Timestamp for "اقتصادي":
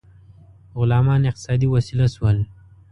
1.29-1.67